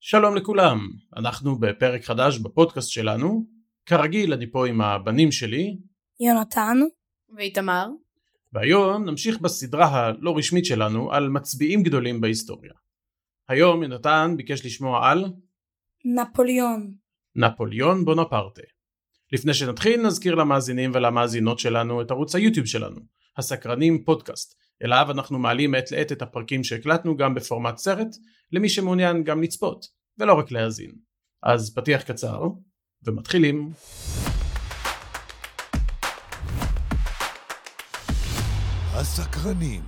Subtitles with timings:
[0.00, 3.46] שלום לכולם, אנחנו בפרק חדש בפודקאסט שלנו.
[3.86, 5.76] כרגיל אני פה עם הבנים שלי,
[6.20, 6.78] יונתן,
[7.36, 7.86] ואיתמר.
[8.52, 12.72] והיום נמשיך בסדרה הלא רשמית שלנו על מצביעים גדולים בהיסטוריה.
[13.48, 15.24] היום יונתן ביקש לשמוע על
[16.04, 16.94] נפוליאון,
[17.36, 18.62] נפוליאון בונפרטה.
[19.32, 23.00] לפני שנתחיל נזכיר למאזינים ולמאזינות שלנו את ערוץ היוטיוב שלנו,
[23.36, 28.16] הסקרנים פודקאסט, אליו אנחנו מעלים מעת לעת את הפרקים שהקלטנו גם בפורמט סרט,
[28.52, 29.86] למי שמעוניין גם לצפות,
[30.18, 30.90] ולא רק להאזין.
[31.42, 32.42] אז פתיח קצר,
[33.06, 33.70] ומתחילים.
[38.94, 39.82] הסקרנים.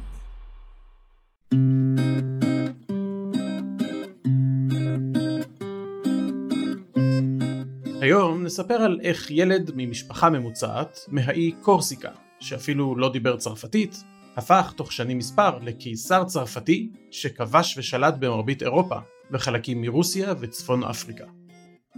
[8.00, 14.04] היום נספר על איך ילד ממשפחה ממוצעת מהאי קורסיקה, שאפילו לא דיבר צרפתית,
[14.36, 18.96] הפך תוך שנים מספר לקיסר צרפתי שכבש ושלט במרבית אירופה
[19.30, 21.24] וחלקים מרוסיה וצפון אפריקה.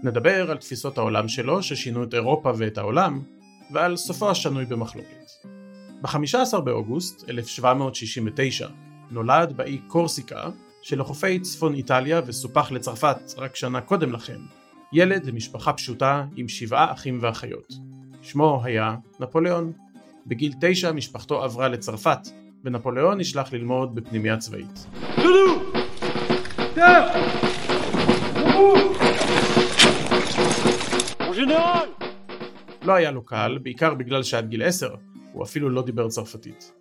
[0.02, 3.22] נדבר על תפיסות העולם שלו ששינו את אירופה ואת העולם,
[3.72, 5.30] ועל סופו השנוי במחלוקת.
[6.02, 8.68] ב-15 באוגוסט 1769
[9.10, 10.50] נולד באי קורסיקה
[10.82, 14.38] שלחופי צפון איטליה וסופח לצרפת רק שנה קודם לכן,
[14.92, 17.72] ילד למשפחה פשוטה עם שבעה אחים ואחיות.
[18.22, 19.72] שמו היה נפוליאון.
[20.26, 22.18] בגיל תשע משפחתו עברה לצרפת,
[22.64, 24.86] ונפוליאון נשלח ללמוד בפנימייה צבאית.
[32.84, 34.94] לא היה לו קל, בעיקר בגלל שעד גיל עשר
[35.32, 36.72] הוא אפילו לא דיבר צרפתית.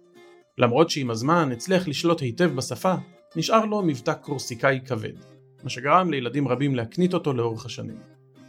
[0.58, 2.94] למרות שעם הזמן הצליח לשלוט היטב בשפה,
[3.36, 5.14] נשאר לו מבטא קורסיקאי כבד,
[5.64, 7.98] מה שגרם לילדים רבים להקנית אותו לאורך השנים.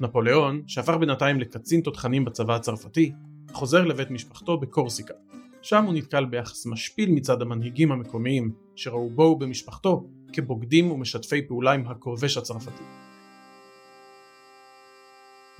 [0.00, 3.12] נפוליאון, שהפך בינתיים לקצין תותחנים בצבא הצרפתי,
[3.52, 5.14] חוזר לבית משפחתו בקורסיקה.
[5.62, 11.86] שם הוא נתקל ביחס משפיל מצד המנהיגים המקומיים, שראו בו ובמשפחתו כבוגדים ומשתפי פעולה עם
[11.86, 12.82] הכובש הצרפתי.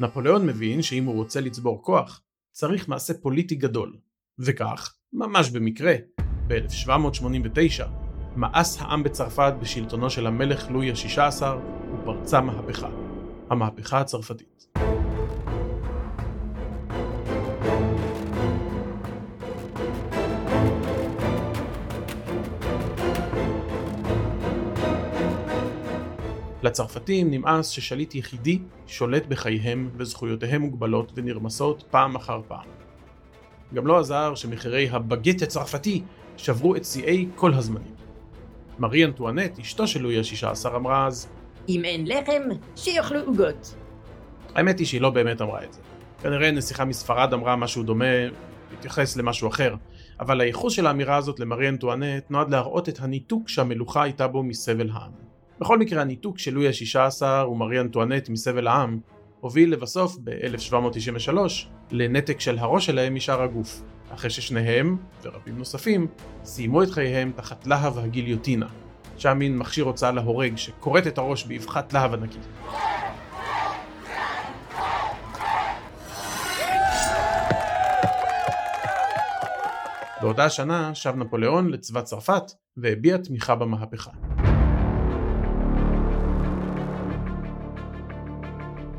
[0.00, 3.96] נפוליאון מבין שאם הוא רוצה לצבור כוח, צריך מעשה פוליטי גדול,
[4.38, 5.94] וכך, ממש במקרה,
[6.46, 7.84] ב-1789,
[8.36, 11.42] מאס העם בצרפת בשלטונו של המלך לואי ה-16
[11.94, 12.88] ופרצה מהפכה,
[13.50, 14.71] המהפכה הצרפתית.
[26.62, 32.66] לצרפתים נמאס ששליט יחידי שולט בחייהם וזכויותיהם מוגבלות ונרמסות פעם אחר פעם.
[33.74, 36.02] גם לא עזר שמחירי הבגט הצרפתי
[36.36, 37.94] שברו את שיאי כל הזמנים.
[38.78, 41.28] מארי אנטואנט, אשתו של לואי ה-16, אמרה אז
[41.68, 42.42] אם אין לחם,
[42.76, 43.74] שיאכלו עוגות.
[44.54, 45.80] האמת היא שהיא לא באמת אמרה את זה.
[46.22, 48.04] כנראה נסיכה מספרד אמרה משהו דומה,
[48.72, 49.74] התייחס למשהו אחר,
[50.20, 54.90] אבל הייחוס של האמירה הזאת למארי אנטואנט נועד להראות את הניתוק שהמלוכה הייתה בו מסבל
[54.92, 55.31] העם.
[55.62, 58.98] בכל מקרה הניתוק של לואי ה-16 ומארי אנטואנט מסבל העם
[59.40, 61.36] הוביל לבסוף ב-1793
[61.90, 66.06] לנתק של הראש שלהם משאר הגוף, אחרי ששניהם, ורבים נוספים,
[66.44, 68.66] סיימו את חייהם תחת להב הגיליוטינה,
[69.16, 72.46] שם מין מכשיר הוצאה להורג שכורת את הראש באבחת להב ענקית.
[80.20, 82.42] באותה השנה שב נפוליאון לצבא צרפת
[82.76, 84.10] והביע תמיכה במהפכה.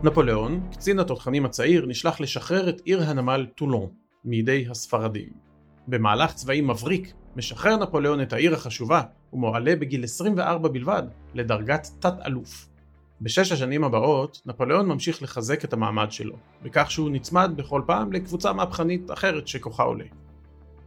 [0.04, 3.90] נפוליאון, קצין התותחנים הצעיר, נשלח לשחרר את עיר הנמל טולון
[4.26, 5.30] מידי הספרדים.
[5.88, 9.02] במהלך צבאי מבריק, משחרר נפוליאון את העיר החשובה
[9.34, 11.04] ומועלה בגיל 24 בלבד
[11.34, 12.68] לדרגת תת-אלוף.
[13.22, 18.54] בשש השנים הבאות, נפוליאון ממשיך לחזק את המעמד שלו, בכך שהוא נצמד בכל פעם לקבוצה
[18.54, 20.06] מהפכנית אחרת שכוחה עולה.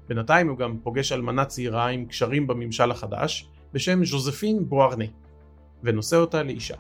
[0.09, 5.05] בינתיים הוא גם פוגש אלמנה צעירה עם קשרים בממשל החדש, בשם ז'וזפין בוארנה,
[5.83, 6.77] ונושא אותה לאישה.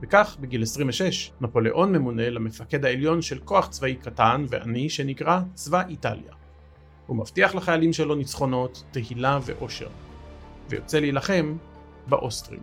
[0.00, 6.32] וכך, בגיל 26, נפוליאון ממונה למפקד העליון של כוח צבאי קטן ועני שנקרא צבא איטליה.
[7.06, 9.88] הוא מבטיח לחיילים שלו ניצחונות, תהילה ואושר,
[10.68, 11.56] ויוצא להילחם
[12.06, 12.60] באוסטרים.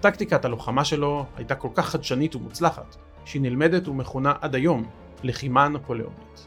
[0.00, 4.86] טקטיקת הלוחמה שלו הייתה כל כך חדשנית ומוצלחת, שהיא נלמדת ומכונה עד היום
[5.22, 6.46] לחימה נפוליאונית.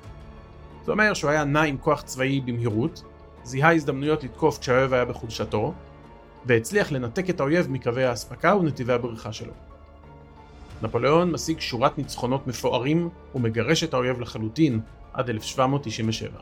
[0.86, 3.04] זה אומר שהוא היה נע עם כוח צבאי במהירות,
[3.44, 5.74] זיהה הזדמנויות לתקוף כשהאויב היה בחולשתו,
[6.46, 9.54] והצליח לנתק את האויב מקווי האספקה ונתיבי הבריחה שלו.
[10.82, 14.80] נפוליאון משיג שורת ניצחונות מפוארים ומגרש את האויב לחלוטין
[15.14, 16.40] עד 1797.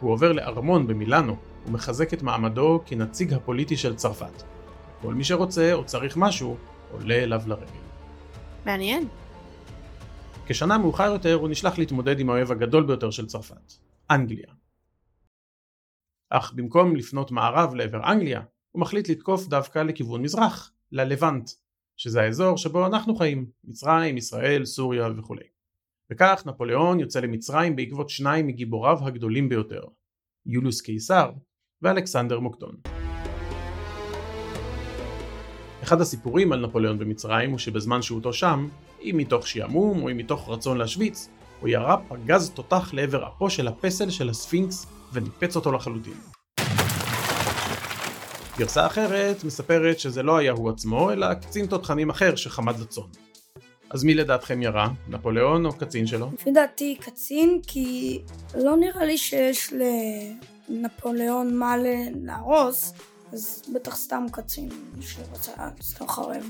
[0.00, 1.36] הוא עובר לארמון במילאנו
[1.66, 4.42] ומחזק את מעמדו כנציג הפוליטי של צרפת.
[5.02, 6.56] כל מי שרוצה או צריך משהו,
[6.92, 7.66] עולה אליו לרגל.
[8.66, 9.08] מעניין.
[10.46, 13.72] כשנה מאוחר יותר הוא נשלח להתמודד עם האויב הגדול ביותר של צרפת,
[14.10, 14.52] אנגליה.
[16.30, 18.40] אך במקום לפנות מערב לעבר אנגליה,
[18.72, 21.50] הוא מחליט לתקוף דווקא לכיוון מזרח, ללבנט,
[21.96, 25.46] שזה האזור שבו אנחנו חיים, מצרים, ישראל, סוריה וכולי.
[26.10, 29.82] וכך נפוליאון יוצא למצרים בעקבות שניים מגיבוריו הגדולים ביותר,
[30.46, 31.30] יוליוס קיסר
[31.82, 32.76] ואלכסנדר מוקדון.
[35.82, 38.68] אחד הסיפורים על נפוליאון במצרים הוא שבזמן שהותו שם,
[39.00, 41.28] אם מתוך שעמום או אם מתוך רצון להשוויץ,
[41.60, 46.35] הוא ירה פגז תותח לעבר אפו של הפסל של הספינקס וניפץ אותו לחלוטין.
[48.58, 53.08] גרסה אחרת מספרת שזה לא היה הוא עצמו, אלא קצין תותחנים אחר שחמד לצון.
[53.90, 54.88] אז מי לדעתכם ירה?
[55.08, 56.30] נפוליאון או קצין שלו?
[56.34, 58.20] לפי דעתי קצין, כי
[58.54, 59.72] לא נראה לי שיש
[60.68, 61.74] לנפוליאון מה
[62.22, 62.92] להרוס,
[63.32, 64.68] אז בטח סתם קצין
[65.00, 65.52] שרצה
[65.82, 66.46] סתם חרב.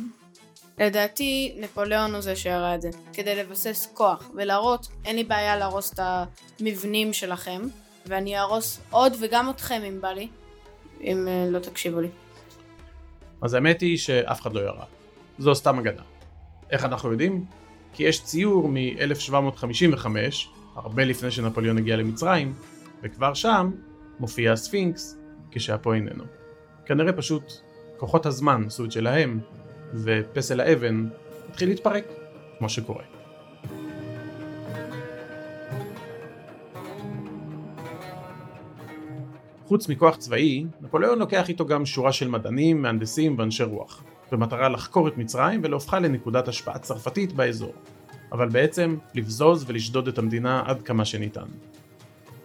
[0.79, 5.93] לדעתי, נפוליאון הוא זה שירה את זה, כדי לבסס כוח ולהראות, אין לי בעיה להרוס
[5.93, 6.01] את
[6.61, 7.63] המבנים שלכם,
[8.07, 10.29] ואני אהרוס עוד וגם אתכם אם בא לי,
[11.01, 12.09] אם uh, לא תקשיבו לי.
[13.43, 14.85] אז האמת היא שאף אחד לא ירה.
[15.39, 16.03] זו סתם אגדה.
[16.71, 17.45] איך אנחנו יודעים?
[17.93, 20.07] כי יש ציור מ-1755,
[20.75, 22.55] הרבה לפני שנפוליאון הגיע למצרים,
[23.03, 23.71] וכבר שם
[24.21, 25.19] מופיע הספינקס
[25.51, 26.25] כשהפו איננו.
[26.87, 27.53] כנראה פשוט
[27.97, 29.41] כוחות הזמן עשו את שלהם,
[29.95, 31.09] ופסל האבן
[31.49, 32.05] התחיל להתפרק,
[32.59, 33.16] כמו שקורה.
[39.67, 45.09] חוץ מכוח צבאי, נפוליאון לוקח איתו גם שורה של מדענים, מהנדסים ואנשי רוח, במטרה לחקור
[45.09, 47.73] את מצרים ולהופכה לנקודת השפעה צרפתית באזור,
[48.33, 51.47] אבל בעצם לבזוז ולשדוד את המדינה עד כמה שניתן.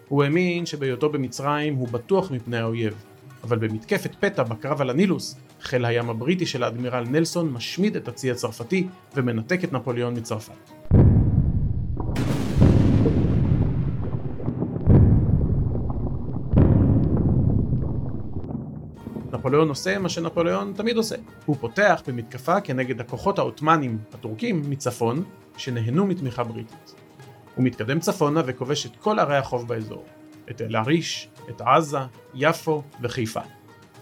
[0.08, 2.94] הוא האמין שבהיותו במצרים הוא בטוח מפני האויב,
[3.44, 8.32] אבל במתקפת פתע בקרב על הנילוס, חיל הים הבריטי של האדמירל נלסון משמיד את הצי
[8.32, 11.01] הצרפתי ומנתק את נפוליאון מצרפת.
[19.42, 21.16] נפוליאון עושה מה שנפוליאון תמיד עושה.
[21.46, 25.24] הוא פותח במתקפה כנגד הכוחות העות'מאנים הטורקים מצפון,
[25.58, 26.96] שנהנו מתמיכה בריטית.
[27.56, 30.06] הוא מתקדם צפונה וכובש את כל ערי החוף באזור.
[30.50, 31.98] את אל-עריש, את עזה,
[32.34, 33.40] יפו וחיפה.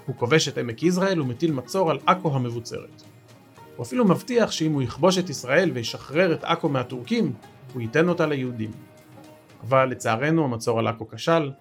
[0.05, 3.03] הוא כובש את עמק יזרעאל ומטיל מצור על עכו המבוצרת.
[3.75, 7.33] הוא אפילו מבטיח שאם הוא יכבוש את ישראל וישחרר את עכו מהטורקים,
[7.73, 8.71] הוא ייתן אותה ליהודים.
[9.61, 11.51] אבל לצערנו המצור על עכו כשל,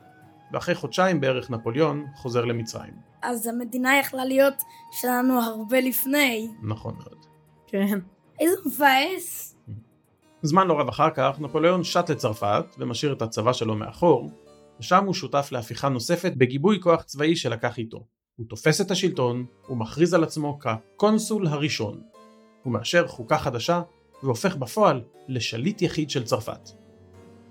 [0.53, 3.08] ואחרי חודשיים בערך נפוליאון חוזר למצרים.
[3.23, 6.49] אז המדינה יכלה להיות שלנו הרבה לפני.
[6.63, 7.27] נכון מאוד.
[7.67, 7.99] כן.
[8.41, 9.57] איזה מבאס.
[10.43, 14.31] זמן לא רב אחר כך, נפוליאון שט לצרפת ומשאיר את הצבא שלו מאחור,
[14.81, 18.05] ושם הוא שותף להפיכה נוספת בגיבוי כוח צבאי שלקח איתו.
[18.37, 22.01] הוא תופס את השלטון, הוא מכריז על עצמו כקונסול הראשון.
[22.63, 23.83] הוא מאשר חוקה חדשה,
[24.23, 26.71] והופך בפועל לשליט יחיד של צרפת.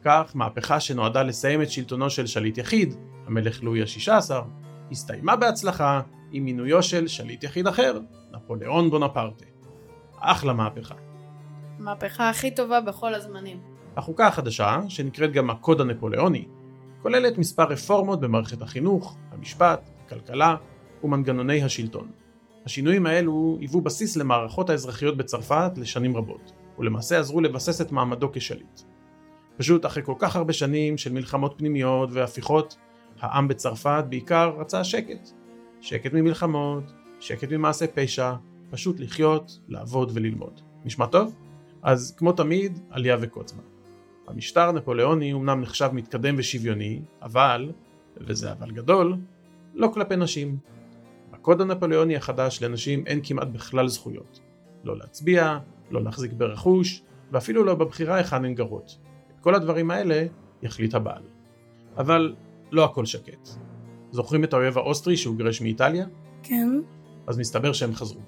[0.03, 2.93] כך, מהפכה שנועדה לסיים את שלטונו של שליט יחיד,
[3.25, 4.31] המלך לואי ה-16,
[4.91, 6.01] הסתיימה בהצלחה
[6.31, 7.99] עם מינויו של שליט יחיד אחר,
[8.31, 9.45] נפוליאון בונפרטה.
[10.19, 10.95] אחלה מהפכה.
[11.79, 13.59] מהפכה הכי טובה בכל הזמנים.
[13.97, 16.45] החוקה החדשה, שנקראת גם הקוד הנפוליאוני,
[17.01, 20.55] כוללת מספר רפורמות במערכת החינוך, המשפט, הכלכלה
[21.03, 22.11] ומנגנוני השלטון.
[22.65, 28.81] השינויים האלו היוו בסיס למערכות האזרחיות בצרפת לשנים רבות, ולמעשה עזרו לבסס את מעמדו כשליט.
[29.57, 32.77] פשוט אחרי כל כך הרבה שנים של מלחמות פנימיות והפיכות,
[33.19, 35.29] העם בצרפת בעיקר רצה שקט.
[35.81, 36.83] שקט ממלחמות,
[37.19, 38.33] שקט ממעשי פשע,
[38.69, 40.61] פשוט לחיות, לעבוד וללמוד.
[40.85, 41.35] נשמע טוב?
[41.83, 43.61] אז כמו תמיד, עלייה וקוץ בה.
[44.27, 47.71] המשטר הנפוליאוני אומנם נחשב מתקדם ושוויוני, אבל,
[48.17, 49.15] וזה אבל גדול,
[49.73, 50.57] לא כלפי נשים.
[51.31, 54.39] בקוד הנפוליאוני החדש לנשים אין כמעט בכלל זכויות.
[54.83, 55.59] לא להצביע,
[55.91, 58.97] לא להחזיק ברכוש, ואפילו לא בבחירה היכן הן גרות.
[59.35, 60.25] את כל הדברים האלה
[60.61, 61.23] יחליט הבעל.
[61.97, 62.35] אבל
[62.71, 63.49] לא הכל שקט.
[64.11, 66.05] זוכרים את האויב האוסטרי שהוא גירש מאיטליה?
[66.43, 66.69] כן.
[67.27, 68.21] אז מסתבר שהם חזרו.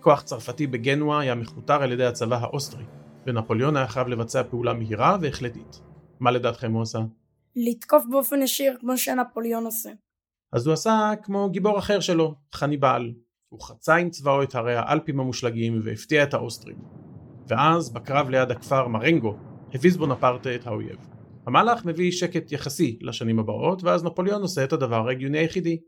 [0.00, 2.84] כוח צרפתי בגנואה היה מכותר על ידי הצבא האוסטרי,
[3.26, 5.80] ונפוליאון היה חייב לבצע פעולה מהירה והחלטית.
[6.20, 6.98] מה לדעתכם הוא עשה?
[7.56, 9.90] לתקוף באופן ישיר כמו שנפוליאון עושה.
[10.52, 13.12] אז הוא עשה כמו גיבור אחר שלו, חניבעל.
[13.48, 16.76] הוא חצה עם צבאו את הרי האלפים המושלגים והפתיע את האוסטרים.
[17.48, 19.36] ואז, בקרב ליד הכפר מרנגו,
[19.74, 21.15] הביס בונפרטה את האויב.
[21.46, 25.80] המהלך מביא שקט יחסי לשנים הבאות, ואז נפוליאון עושה את הדבר ההגיוני היחידי.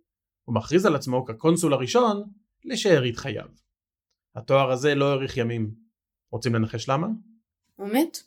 [0.45, 2.23] הוא מכריז על עצמו כקונסול הראשון
[2.65, 3.49] לשארית חייו.
[4.37, 5.71] התואר הזה לא האריך ימים.
[6.33, 7.07] רוצים לנחש למה?
[7.77, 8.19] הוא מת?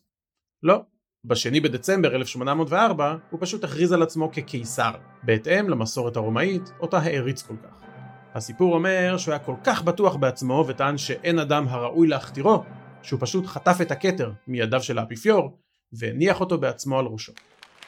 [0.64, 0.82] לא.
[1.26, 4.92] בשני בדצמבר 1804 הוא פשוט הכריז על עצמו כקיסר,
[5.24, 7.82] בהתאם למסורת הרומאית, אותה העריץ כל כך.
[8.34, 12.64] הסיפור אומר שהוא היה כל כך בטוח בעצמו וטען שאין אדם הראוי להכתירו,
[13.04, 15.60] שהוא פשוט חטף את הכתר מידיו של האפיפיור
[15.93, 17.33] והניח אותו בעצמו על ראשו.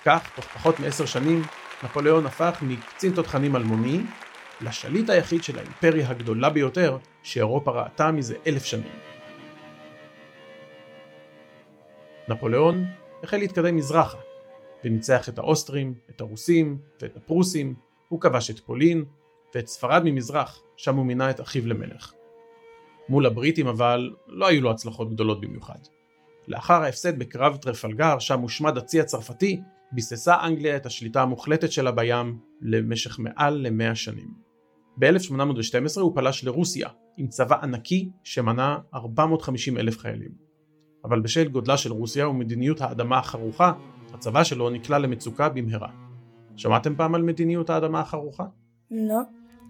[0.06, 1.42] כך, תוך פחות מעשר שנים,
[1.84, 4.02] נפוליאון הפך מקצין תותחנים אלמוני
[4.62, 8.92] לשליט היחיד של האימפריה הגדולה ביותר שאירופה ראתה מזה אלף שנים.
[12.28, 12.86] נפוליאון
[13.24, 14.18] החל להתקדם מזרחה,
[14.84, 17.76] וניצח את האוסטרים, את הרוסים ואת הפרוסים,
[18.10, 19.06] הוא כבש את פולין,
[19.56, 22.14] ואת ספרד ממזרח, שם הוא מינה את אחיו למלך.
[23.10, 25.80] מול הבריטים אבל לא היו לו הצלחות גדולות במיוחד.
[26.48, 32.40] לאחר ההפסד בקרב טרפלגר, שם הושמד הצי הצרפתי, ביססה אנגליה את השליטה המוחלטת שלה בים
[32.62, 34.34] למשך מעל למאה שנים.
[34.98, 40.32] ב-1812 הוא פלש לרוסיה עם צבא ענקי שמנה 450 אלף חיילים.
[41.06, 43.74] אבל בשל גודלה של רוסיה ומדיניות האדמה החרוכה,
[44.14, 45.90] הצבא שלו נקלע למצוקה במהרה.
[46.56, 48.46] שמעתם פעם על מדיניות האדמה החרוכה?
[48.92, 49.20] לא.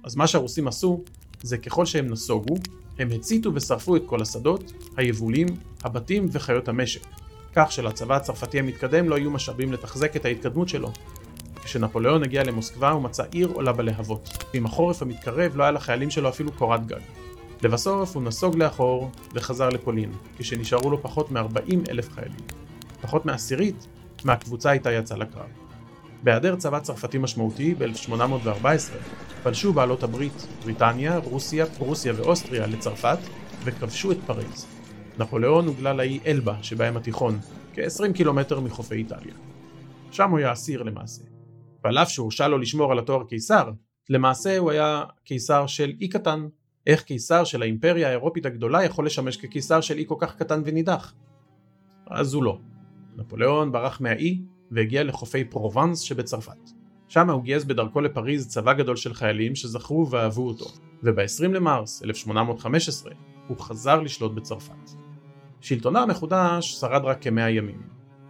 [0.04, 1.04] אז מה שהרוסים עשו,
[1.44, 2.56] זה ככל שהם נסוגו,
[3.00, 5.48] הם הציתו ושרפו את כל השדות, היבולים,
[5.84, 7.02] הבתים וחיות המשק,
[7.56, 10.92] כך שלצבא הצרפתי המתקדם לא היו משאבים לתחזק את ההתקדמות שלו.
[11.64, 16.30] כשנפוליאון הגיע למוסקבה הוא מצא עיר עולה בלהבות, ועם החורף המתקרב לא היה לחיילים שלו
[16.30, 17.00] אפילו קורת גג.
[17.62, 22.40] לבסוף הוא נסוג לאחור וחזר לפולין, כשנשארו לו פחות מ-40 אלף חיילים.
[23.02, 23.88] פחות מעשירית
[24.24, 25.46] מהקבוצה איתה יצא לקרב.
[26.24, 28.68] בהיעדר צבא צרפתי משמעותי ב-1814
[29.44, 33.18] פלשו בעלות הברית, בריטניה, רוסיה, פרוסיה ואוסטריה לצרפת
[33.64, 34.68] וכבשו את פריז.
[35.20, 37.40] נפוליאון הוגלה לאי אלבה שבים התיכון,
[37.74, 39.34] כ-20 קילומטר מחופי איטליה.
[40.12, 41.22] שם הוא היה אסיר למעשה.
[41.84, 43.72] ועל אף שהורשה לו לשמור על התואר קיסר,
[44.10, 46.48] למעשה הוא היה קיסר של אי קטן.
[46.88, 51.14] איך קיסר של האימפריה האירופית הגדולה יכול לשמש כקיסר של אי כל כך קטן ונידח?
[52.08, 52.60] אז הוא לא.
[53.16, 56.83] נפוליאון ברח מהאי והגיע לחופי פרובנס שבצרפת.
[57.14, 60.66] שם הוא גייס בדרכו לפריז צבא גדול של חיילים שזכרו ואהבו אותו,
[61.04, 63.14] וב-20 למרס 1815
[63.48, 64.90] הוא חזר לשלוט בצרפת.
[65.62, 67.82] שלטונו המחודש שרד רק כמאה ימים.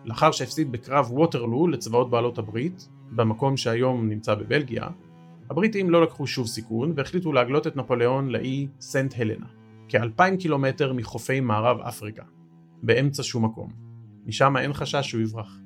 [0.05, 4.87] לאחר שהפסיד בקרב ווטרלו לצבאות בעלות הברית, במקום שהיום נמצא בבלגיה,
[5.49, 9.47] הבריטים לא לקחו שוב סיכון והחליטו להגלות את נפוליאון לאי סנט הלנה,
[9.89, 12.23] כאלפיים קילומטר מחופי מערב אפריקה,
[12.81, 13.73] באמצע שום מקום.
[14.25, 15.62] משם אין חשש שהוא יברח.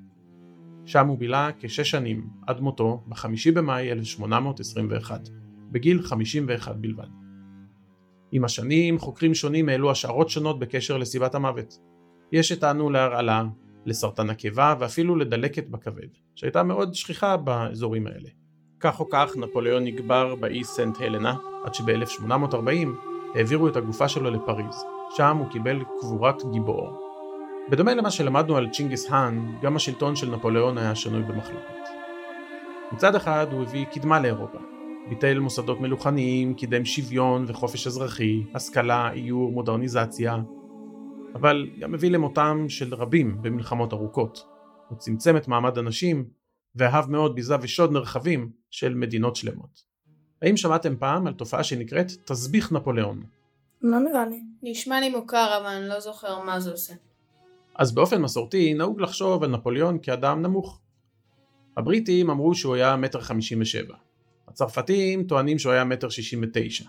[0.88, 5.30] שם הוא בילה כשש שנים, עד מותו, בחמישי במאי 1821,
[5.72, 7.08] בגיל 51 בלבד.
[8.32, 11.80] עם השנים, חוקרים שונים העלו השערות שונות בקשר לסיבת המוות.
[12.32, 13.44] יש שטענו להרעלה,
[13.86, 18.30] לסרטן הקיבה ואפילו לדלקת בכבד, שהייתה מאוד שכיחה באזורים האלה.
[18.80, 22.88] כך או כך, נפוליאון נגבר באי סנט הלנה, עד שב-1840
[23.36, 24.76] העבירו את הגופה שלו לפריז,
[25.18, 27.07] שם הוא קיבל קבורת גיבור.
[27.70, 31.90] בדומה למה שלמדנו על צ'ינגיס האן, גם השלטון של נפוליאון היה שנוי במחלוקת.
[32.92, 34.58] מצד אחד הוא הביא קדמה לאירופה,
[35.10, 40.38] ביטל מוסדות מלוכניים, קידם שוויון וחופש אזרחי, השכלה, איור, מודרניזציה,
[41.36, 44.46] אבל גם הביא למותם של רבים במלחמות ארוכות.
[44.88, 46.26] הוא צמצם את מעמד הנשים,
[46.76, 49.84] ואהב מאוד ביזה ושוד נרחבים של מדינות שלמות.
[50.42, 53.24] האם שמעתם פעם על תופעה שנקראת תסביך נפוליאון?
[53.82, 54.42] לא נראה לי.
[54.64, 56.94] נשמע לי מוכר אבל אני לא זוכר מה זה עושה.
[57.78, 60.80] אז באופן מסורתי נהוג לחשוב על נפוליאון כאדם נמוך.
[61.78, 63.96] הבריטים אמרו שהוא היה מטר חמישים ושבע.
[64.48, 66.86] הצרפתים טוענים שהוא היה מטר שישים ותשע.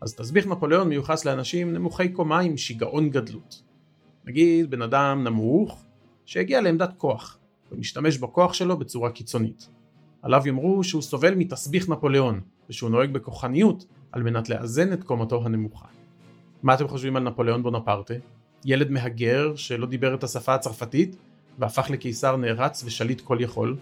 [0.00, 3.62] אז תסביך נפוליאון מיוחס לאנשים נמוכי קומה עם שיגעון גדלות.
[4.24, 5.84] נגיד בן אדם נמוך
[6.24, 7.38] שהגיע לעמדת כוח
[7.72, 9.68] ומשתמש בכוח שלו בצורה קיצונית.
[10.22, 15.86] עליו יאמרו שהוא סובל מתסביך נפוליאון ושהוא נוהג בכוחניות על מנת לאזן את קומתו הנמוכה.
[16.62, 18.14] מה אתם חושבים על נפוליאון בונפרטה?
[18.64, 21.16] ילד מהגר שלא דיבר את השפה הצרפתית
[21.58, 23.76] והפך לקיסר נערץ ושליט כל יכול?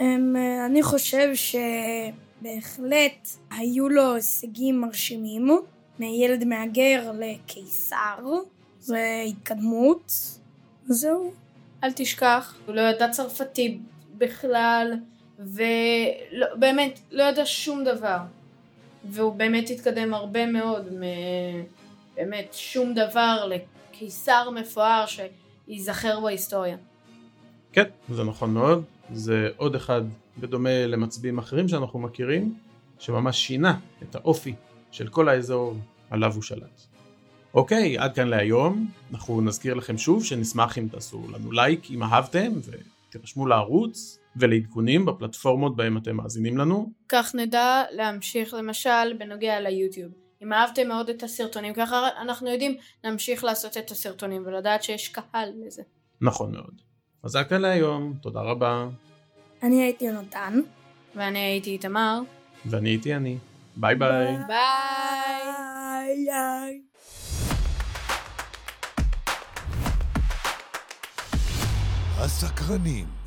[0.00, 5.48] אמ, אני חושב שבהחלט היו לו הישגים מרשימים,
[5.98, 8.24] מילד מהגר לקיסר,
[8.80, 10.12] זה התקדמות,
[10.88, 11.32] זהו.
[11.84, 13.78] אל תשכח, הוא לא ידע צרפתי
[14.18, 14.94] בכלל,
[15.38, 18.18] ובאמת, לא ידע שום דבר.
[19.04, 21.02] והוא באמת התקדם הרבה מאוד, מ...
[22.18, 23.50] באמת שום דבר
[23.92, 26.76] קיסר מפואר שייזכר בהיסטוריה.
[27.72, 28.84] כן, זה נכון מאוד.
[29.12, 30.02] זה עוד אחד
[30.38, 32.54] בדומה למצביעים אחרים שאנחנו מכירים,
[32.98, 34.54] שממש שינה את האופי
[34.90, 35.74] של כל האזור
[36.10, 36.80] עליו הוא שלט.
[37.54, 38.90] אוקיי, עד כאן להיום.
[39.12, 42.52] אנחנו נזכיר לכם שוב שנשמח אם תעשו לנו לייק אם אהבתם
[43.08, 46.92] ותירשמו לערוץ ולעדכונים בפלטפורמות בהם אתם מאזינים לנו.
[47.08, 50.27] כך נדע להמשיך למשל בנוגע ליוטיוב.
[50.42, 55.52] אם אהבתם מאוד את הסרטונים, ככה אנחנו יודעים להמשיך לעשות את הסרטונים ולדעת שיש קהל
[55.66, 55.82] לזה.
[56.20, 56.80] נכון מאוד.
[57.22, 58.88] אז זה הכל להיום, תודה רבה.
[59.62, 60.60] אני הייתי יונתן.
[61.16, 62.20] ואני הייתי איתמר.
[62.66, 63.38] ואני הייתי אני.
[63.76, 64.36] ביי ביי.
[64.46, 66.28] ביי.
[72.18, 73.17] הסקרנים